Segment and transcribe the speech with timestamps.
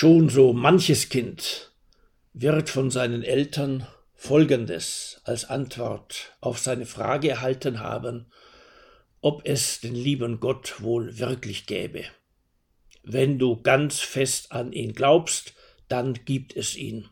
[0.00, 1.72] Schon so manches Kind
[2.32, 3.84] wird von seinen Eltern
[4.14, 8.26] Folgendes als Antwort auf seine Frage erhalten haben,
[9.22, 12.04] ob es den lieben Gott wohl wirklich gäbe.
[13.02, 15.54] Wenn du ganz fest an ihn glaubst,
[15.88, 17.08] dann gibt es ihn.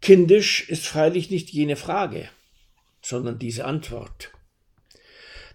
[0.00, 2.30] Kindisch ist freilich nicht jene Frage,
[3.02, 4.32] sondern diese Antwort.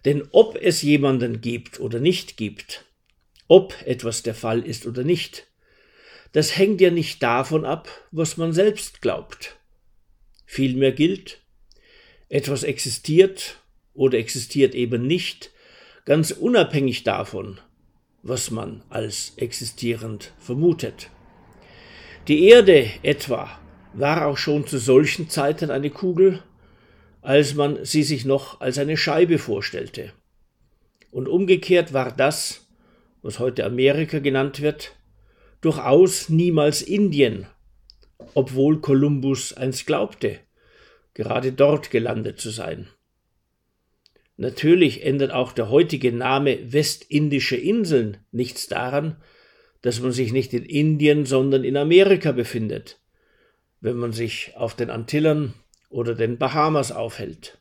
[0.05, 2.85] Denn ob es jemanden gibt oder nicht gibt,
[3.49, 5.47] ob etwas der Fall ist oder nicht,
[6.31, 9.57] das hängt ja nicht davon ab, was man selbst glaubt.
[10.45, 11.41] Vielmehr gilt,
[12.29, 13.59] etwas existiert
[13.93, 15.51] oder existiert eben nicht,
[16.05, 17.59] ganz unabhängig davon,
[18.21, 21.09] was man als existierend vermutet.
[22.27, 23.59] Die Erde etwa
[23.93, 26.43] war auch schon zu solchen Zeiten eine Kugel,
[27.21, 30.13] als man sie sich noch als eine Scheibe vorstellte.
[31.11, 32.68] Und umgekehrt war das,
[33.21, 34.95] was heute Amerika genannt wird,
[35.61, 37.47] durchaus niemals Indien,
[38.33, 40.39] obwohl Kolumbus einst glaubte,
[41.13, 42.87] gerade dort gelandet zu sein.
[44.37, 49.21] Natürlich ändert auch der heutige Name Westindische Inseln nichts daran,
[49.81, 53.01] dass man sich nicht in Indien, sondern in Amerika befindet,
[53.81, 55.53] wenn man sich auf den Antillen
[55.89, 57.57] oder den Bahamas aufhält.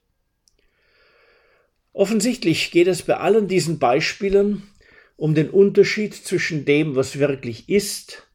[1.93, 4.63] Offensichtlich geht es bei allen diesen Beispielen
[5.19, 8.31] um den Unterschied zwischen dem, was wirklich ist,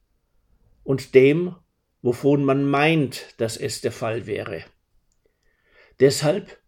[0.84, 1.56] und dem,
[2.02, 4.66] wovon man meint, dass es der Fall wäre.
[6.02, 6.60] Deshalb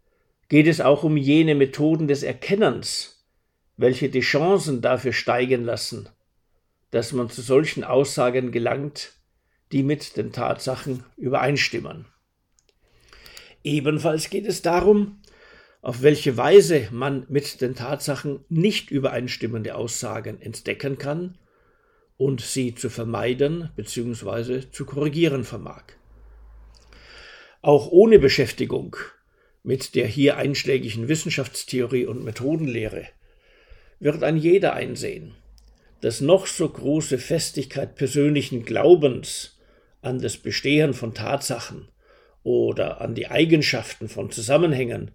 [0.47, 3.27] geht es auch um jene Methoden des Erkennens,
[3.75, 6.07] welche die Chancen dafür steigen lassen,
[6.91, 9.11] dass man zu solchen Aussagen gelangt,
[9.73, 12.05] die mit den Tatsachen übereinstimmen.
[13.65, 15.21] Ebenfalls geht es darum,
[15.85, 21.37] auf welche Weise man mit den Tatsachen nicht übereinstimmende Aussagen entdecken kann
[22.17, 24.63] und sie zu vermeiden bzw.
[24.71, 25.83] zu korrigieren vermag.
[27.61, 28.95] Auch ohne Beschäftigung
[29.61, 33.05] mit der hier einschlägigen Wissenschaftstheorie und Methodenlehre
[33.99, 35.35] wird ein jeder einsehen,
[36.01, 39.59] dass noch so große Festigkeit persönlichen Glaubens
[40.01, 41.89] an das Bestehen von Tatsachen
[42.41, 45.11] oder an die Eigenschaften von Zusammenhängen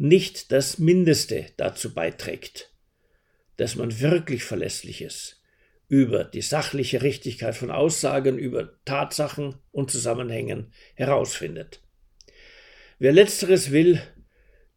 [0.00, 2.72] nicht das Mindeste dazu beiträgt,
[3.58, 5.42] dass man wirklich Verlässliches
[5.88, 11.82] über die sachliche Richtigkeit von Aussagen, über Tatsachen und Zusammenhängen herausfindet.
[12.98, 14.00] Wer letzteres will,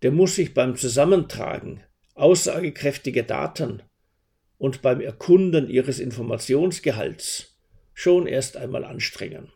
[0.02, 1.82] der muss sich beim Zusammentragen
[2.16, 3.82] aussagekräftiger Daten
[4.58, 7.58] und beim Erkunden ihres Informationsgehalts
[7.94, 9.54] schon erst einmal anstrengen.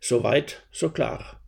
[0.00, 1.40] Soweit, so klar.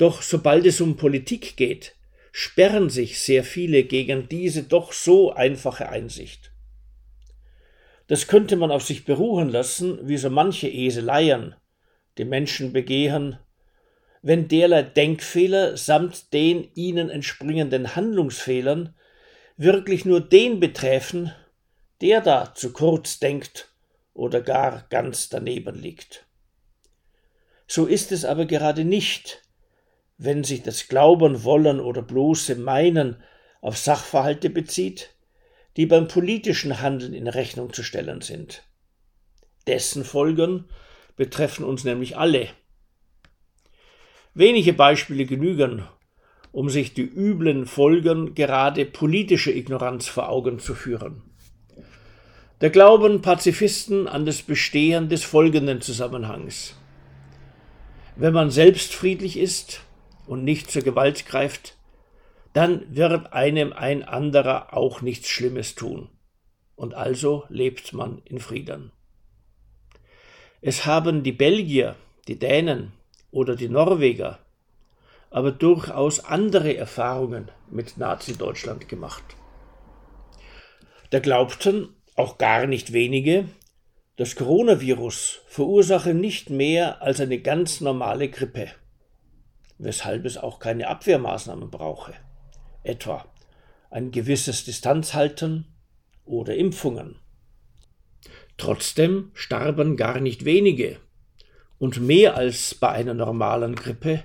[0.00, 1.94] Doch sobald es um Politik geht,
[2.32, 6.52] sperren sich sehr viele gegen diese doch so einfache Einsicht.
[8.06, 11.54] Das könnte man auf sich beruhen lassen, wie so manche Eseleien,
[12.16, 13.38] die Menschen begehen,
[14.22, 18.94] wenn derlei Denkfehler samt den ihnen entspringenden Handlungsfehlern
[19.58, 21.30] wirklich nur den betreffen,
[22.00, 23.68] der da zu kurz denkt
[24.14, 26.24] oder gar ganz daneben liegt.
[27.66, 29.42] So ist es aber gerade nicht,
[30.22, 33.16] wenn sich das Glauben wollen oder bloße Meinen
[33.62, 35.14] auf Sachverhalte bezieht,
[35.78, 38.62] die beim politischen Handeln in Rechnung zu stellen sind.
[39.66, 40.66] Dessen Folgen
[41.16, 42.48] betreffen uns nämlich alle.
[44.34, 45.84] Wenige Beispiele genügen,
[46.52, 51.22] um sich die üblen Folgen gerade politischer Ignoranz vor Augen zu führen.
[52.60, 56.76] Der Glauben Pazifisten an das Bestehen des folgenden Zusammenhangs.
[58.16, 59.80] Wenn man selbst friedlich ist,
[60.26, 61.76] und nicht zur Gewalt greift,
[62.52, 66.08] dann wird einem ein anderer auch nichts Schlimmes tun,
[66.76, 68.92] und also lebt man in Frieden.
[70.60, 71.96] Es haben die Belgier,
[72.28, 72.92] die Dänen
[73.30, 74.40] oder die Norweger
[75.30, 79.22] aber durchaus andere Erfahrungen mit Nazi-Deutschland gemacht.
[81.10, 83.48] Da glaubten auch gar nicht wenige,
[84.16, 88.68] das Coronavirus verursache nicht mehr als eine ganz normale Grippe
[89.80, 92.12] weshalb es auch keine Abwehrmaßnahmen brauche,
[92.82, 93.24] etwa
[93.90, 95.66] ein gewisses Distanzhalten
[96.24, 97.16] oder Impfungen.
[98.56, 100.98] Trotzdem starben gar nicht wenige
[101.78, 104.22] und mehr als bei einer normalen Grippe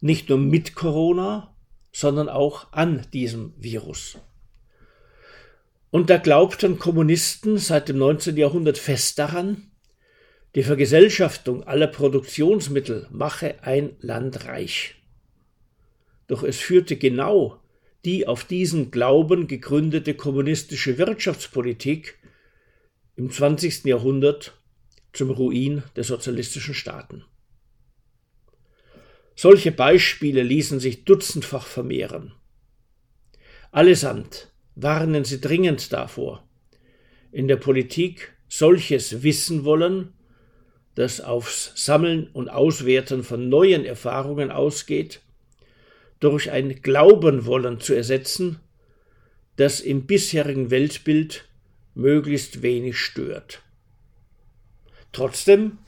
[0.00, 1.54] nicht nur mit Corona,
[1.92, 4.18] sondern auch an diesem Virus.
[5.90, 8.36] Und da glaubten Kommunisten seit dem 19.
[8.36, 9.70] Jahrhundert fest daran,
[10.56, 14.94] die Vergesellschaftung aller Produktionsmittel mache ein Land reich.
[16.28, 17.60] Doch es führte genau
[18.06, 22.18] die auf diesen Glauben gegründete kommunistische Wirtschaftspolitik
[23.16, 23.84] im 20.
[23.84, 24.56] Jahrhundert
[25.12, 27.24] zum Ruin der sozialistischen Staaten.
[29.34, 32.32] Solche Beispiele ließen sich dutzendfach vermehren.
[33.72, 36.48] Allesamt warnen sie dringend davor,
[37.30, 40.15] in der Politik solches wissen wollen,
[40.96, 45.20] das aufs Sammeln und Auswerten von neuen Erfahrungen ausgeht,
[46.20, 48.58] durch ein Glauben wollen zu ersetzen,
[49.56, 51.44] das im bisherigen Weltbild
[51.94, 53.62] möglichst wenig stört.
[55.12, 55.78] Trotzdem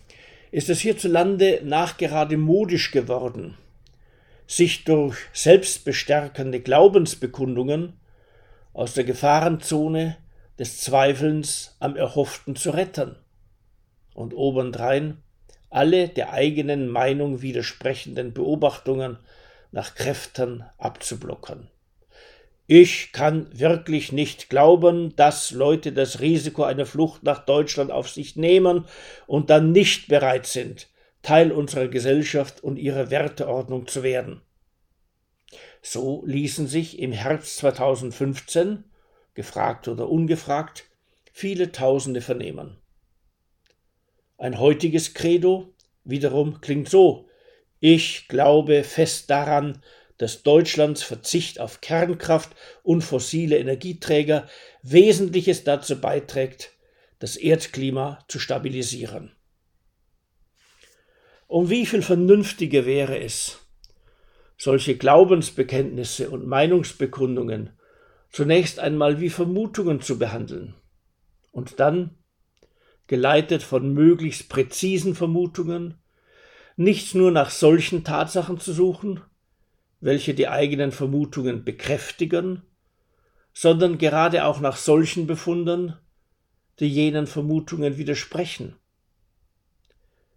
[0.51, 3.57] ist es hierzulande nachgerade modisch geworden,
[4.47, 7.95] sich durch selbstbestärkende Glaubensbekundungen
[8.75, 10.19] aus der Gefahrenzone
[10.59, 13.17] des Zweifelns am Erhofften zu retten
[14.19, 15.23] und obendrein
[15.71, 19.19] alle der eigenen Meinung widersprechenden Beobachtungen
[19.71, 21.69] nach Kräften abzublocken.
[22.67, 28.35] Ich kann wirklich nicht glauben, dass Leute das Risiko einer Flucht nach Deutschland auf sich
[28.35, 28.87] nehmen
[29.29, 30.89] und dann nicht bereit sind,
[31.23, 34.41] Teil unserer Gesellschaft und ihrer Werteordnung zu werden.
[35.81, 38.83] So ließen sich im Herbst 2015,
[39.35, 40.87] gefragt oder ungefragt,
[41.33, 42.78] viele Tausende vernehmen.
[44.39, 45.75] Ein heutiges Credo
[46.05, 47.29] wiederum klingt so
[47.81, 49.83] Ich glaube fest daran,
[50.17, 54.49] dass Deutschlands Verzicht auf Kernkraft und fossile Energieträger
[54.83, 56.73] Wesentliches dazu beiträgt,
[57.19, 59.33] das Erdklima zu stabilisieren.
[61.49, 63.59] Um wie viel vernünftiger wäre es,
[64.57, 67.71] solche Glaubensbekenntnisse und Meinungsbekundungen
[68.31, 70.75] zunächst einmal wie Vermutungen zu behandeln
[71.51, 72.18] und dann,
[73.09, 75.95] geleitet von möglichst präzisen Vermutungen,
[76.77, 79.21] nicht nur nach solchen Tatsachen zu suchen,
[80.01, 82.63] welche die eigenen Vermutungen bekräftigen,
[83.53, 85.97] sondern gerade auch nach solchen Befunden,
[86.79, 88.77] die jenen Vermutungen widersprechen.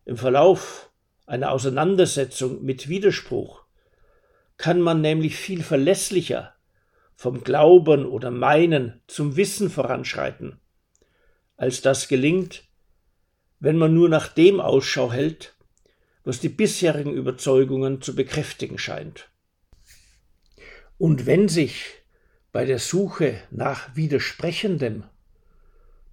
[0.05, 0.89] Im Verlauf
[1.27, 3.63] einer Auseinandersetzung mit Widerspruch
[4.57, 6.55] kann man nämlich viel verlässlicher
[7.15, 10.60] vom Glauben oder Meinen zum Wissen voranschreiten,
[11.61, 12.63] als das gelingt,
[13.59, 15.55] wenn man nur nach dem Ausschau hält,
[16.23, 19.29] was die bisherigen Überzeugungen zu bekräftigen scheint.
[20.97, 21.85] Und wenn sich
[22.51, 25.03] bei der Suche nach Widersprechendem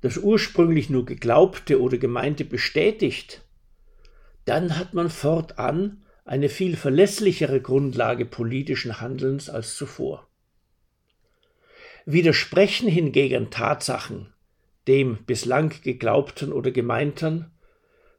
[0.02, 3.40] das ursprünglich nur Geglaubte oder Gemeinte bestätigt,
[4.44, 10.28] dann hat man fortan eine viel verlässlichere Grundlage politischen Handelns als zuvor.
[12.04, 14.34] Widersprechen hingegen Tatsachen
[14.88, 17.50] dem bislang Geglaubten oder Gemeinten,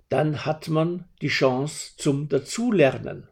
[0.07, 3.27] dann hat man die Chance zum Dazulernen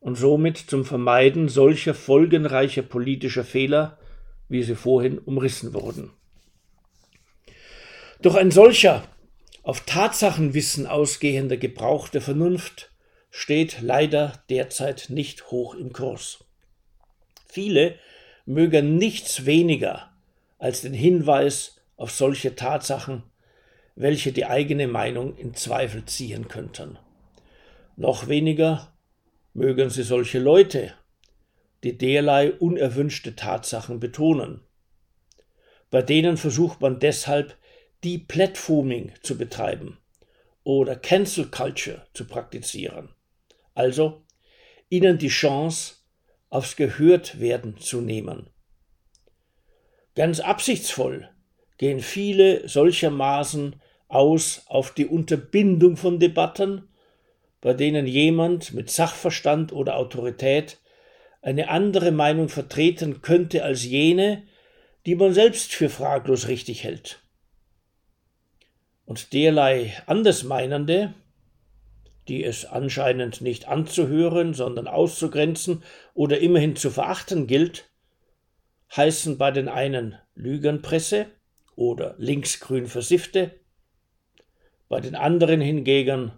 [0.00, 3.98] und somit zum Vermeiden solcher folgenreicher politischer Fehler,
[4.48, 6.10] wie sie vorhin umrissen wurden.
[8.20, 9.04] Doch ein solcher
[9.62, 12.90] auf Tatsachenwissen ausgehender Gebrauch der Vernunft
[13.30, 16.44] steht leider derzeit nicht hoch im Kurs.
[17.48, 17.98] Viele
[18.46, 20.10] mögen nichts weniger
[20.58, 23.22] als den Hinweis auf solche Tatsachen,
[23.94, 26.98] welche die eigene Meinung in Zweifel ziehen könnten.
[27.96, 28.92] Noch weniger
[29.52, 30.94] mögen sie solche Leute,
[31.84, 34.60] die derlei unerwünschte Tatsachen betonen.
[35.90, 37.56] Bei denen versucht man deshalb,
[38.02, 39.98] die Platforming zu betreiben
[40.64, 43.10] oder Cancel Culture zu praktizieren.
[43.74, 44.24] Also
[44.88, 45.96] ihnen die Chance
[46.50, 48.50] aufs Gehörtwerden zu nehmen.
[50.14, 51.28] Ganz absichtsvoll
[51.78, 53.76] gehen viele solchermaßen
[54.08, 56.88] aus auf die Unterbindung von Debatten
[57.64, 60.76] bei denen jemand mit Sachverstand oder Autorität
[61.40, 64.42] eine andere Meinung vertreten könnte als jene,
[65.06, 67.22] die man selbst für fraglos richtig hält.
[69.06, 71.14] Und derlei Andersmeinende,
[72.28, 77.88] die es anscheinend nicht anzuhören, sondern auszugrenzen oder immerhin zu verachten gilt,
[78.94, 81.28] heißen bei den einen Lügenpresse
[81.76, 83.60] oder linksgrün Versiffte,
[84.88, 86.32] bei den anderen hingegen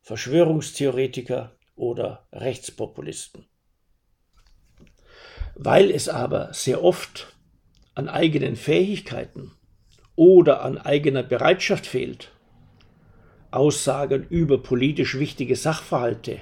[0.00, 3.44] Verschwörungstheoretiker oder Rechtspopulisten.
[5.54, 7.36] Weil es aber sehr oft
[7.94, 9.52] an eigenen Fähigkeiten
[10.16, 12.32] oder an eigener Bereitschaft fehlt,
[13.50, 16.40] Aussagen über politisch wichtige Sachverhalte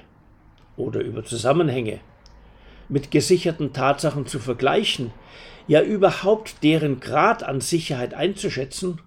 [0.77, 1.99] oder über Zusammenhänge
[2.91, 5.11] mit gesicherten Tatsachen zu vergleichen,
[5.67, 9.01] ja überhaupt deren Grad an Sicherheit einzuschätzen,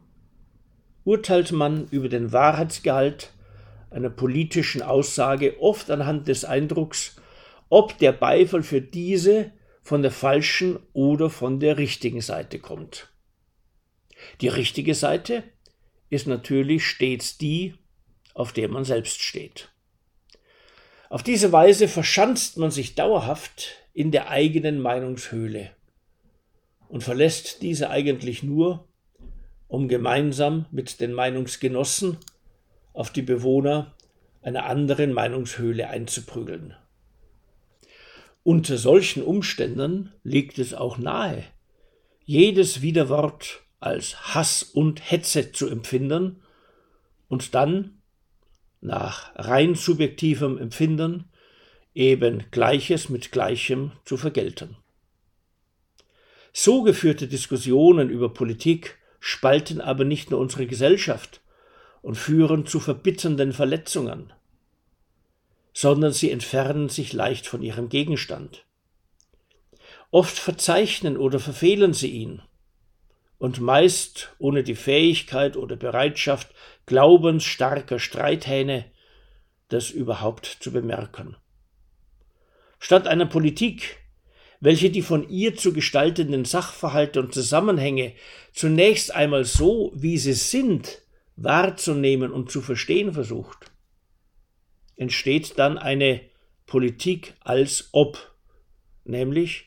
[1.04, 3.32] urteilt man über den Wahrheitsgehalt
[3.90, 7.16] einer politischen Aussage oft anhand des Eindrucks,
[7.68, 13.10] ob der Beifall für diese von der falschen oder von der richtigen Seite kommt.
[14.40, 15.44] Die richtige Seite
[16.08, 17.74] ist natürlich stets die,
[18.32, 19.73] auf der man selbst steht.
[21.14, 25.70] Auf diese Weise verschanzt man sich dauerhaft in der eigenen Meinungshöhle
[26.88, 28.88] und verlässt diese eigentlich nur,
[29.68, 32.18] um gemeinsam mit den Meinungsgenossen
[32.94, 33.94] auf die Bewohner
[34.42, 36.74] einer anderen Meinungshöhle einzuprügeln.
[38.42, 41.44] Unter solchen Umständen liegt es auch nahe,
[42.24, 46.42] jedes Widerwort als Hass und Hetze zu empfinden
[47.28, 48.02] und dann,
[48.84, 51.24] nach rein subjektivem Empfinden,
[51.94, 54.76] eben Gleiches mit Gleichem zu vergelten.
[56.52, 61.40] So geführte Diskussionen über Politik spalten aber nicht nur unsere Gesellschaft
[62.02, 64.32] und führen zu verbitternden Verletzungen,
[65.72, 68.66] sondern sie entfernen sich leicht von ihrem Gegenstand.
[70.10, 72.42] Oft verzeichnen oder verfehlen sie ihn,
[73.44, 76.54] und meist ohne die Fähigkeit oder Bereitschaft
[76.86, 78.86] glaubensstarker Streithähne,
[79.68, 81.36] das überhaupt zu bemerken.
[82.78, 83.98] Statt einer Politik,
[84.60, 88.14] welche die von ihr zu gestaltenden Sachverhalte und Zusammenhänge
[88.54, 91.02] zunächst einmal so, wie sie sind,
[91.36, 93.70] wahrzunehmen und zu verstehen versucht,
[94.96, 96.22] entsteht dann eine
[96.64, 98.34] Politik als ob,
[99.04, 99.66] nämlich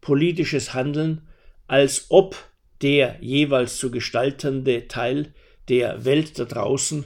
[0.00, 1.28] politisches Handeln
[1.66, 2.49] als ob
[2.82, 5.32] der jeweils zu gestaltende Teil
[5.68, 7.04] der Welt da draußen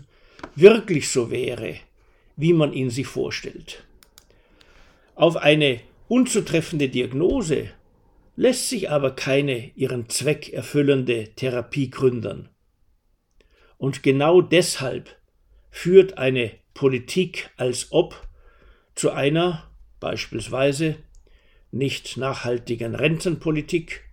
[0.54, 1.76] wirklich so wäre,
[2.36, 3.84] wie man ihn sich vorstellt.
[5.14, 7.70] Auf eine unzutreffende Diagnose
[8.36, 12.48] lässt sich aber keine ihren Zweck erfüllende Therapie gründen.
[13.78, 15.16] Und genau deshalb
[15.70, 18.26] führt eine Politik als ob
[18.94, 20.96] zu einer beispielsweise
[21.70, 24.03] nicht nachhaltigen Rentenpolitik,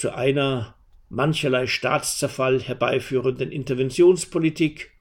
[0.00, 0.76] zu einer
[1.10, 4.92] mancherlei Staatszerfall herbeiführenden Interventionspolitik,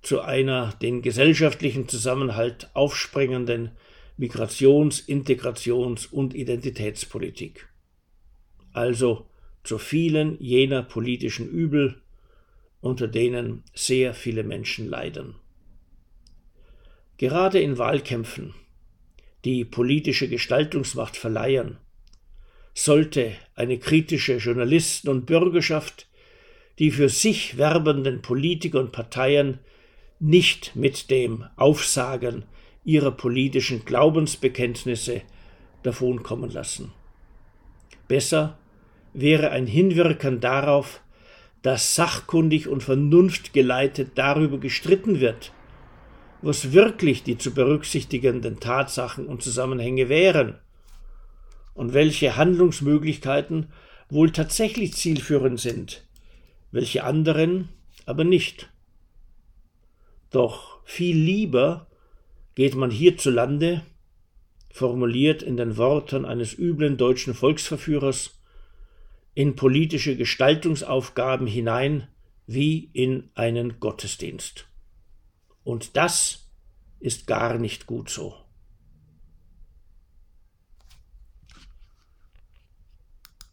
[0.00, 3.70] zu einer den gesellschaftlichen Zusammenhalt aufsprengenden
[4.18, 7.68] Migrations-, Integrations- und Identitätspolitik.
[8.72, 9.28] Also
[9.62, 12.02] zu vielen jener politischen Übel,
[12.80, 15.36] unter denen sehr viele Menschen leiden.
[17.18, 18.52] Gerade in Wahlkämpfen,
[19.44, 21.78] die politische Gestaltungsmacht verleihen,
[22.74, 26.06] sollte eine kritische Journalisten- und Bürgerschaft
[26.78, 29.58] die für sich werbenden Politiker und Parteien
[30.18, 32.44] nicht mit dem Aufsagen
[32.84, 35.22] ihrer politischen Glaubensbekenntnisse
[35.82, 36.92] davonkommen lassen.
[38.08, 38.58] Besser
[39.12, 41.02] wäre ein Hinwirken darauf,
[41.62, 45.52] dass sachkundig und vernunftgeleitet darüber gestritten wird,
[46.40, 50.56] was wirklich die zu berücksichtigenden Tatsachen und Zusammenhänge wären
[51.74, 53.72] und welche Handlungsmöglichkeiten
[54.08, 56.06] wohl tatsächlich zielführend sind,
[56.70, 57.68] welche anderen
[58.06, 58.70] aber nicht.
[60.30, 61.86] Doch viel lieber
[62.54, 63.82] geht man hierzulande,
[64.70, 68.38] formuliert in den Worten eines üblen deutschen Volksverführers,
[69.34, 72.08] in politische Gestaltungsaufgaben hinein
[72.46, 74.66] wie in einen Gottesdienst.
[75.64, 76.50] Und das
[77.00, 78.41] ist gar nicht gut so.